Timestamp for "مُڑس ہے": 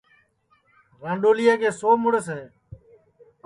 2.01-2.43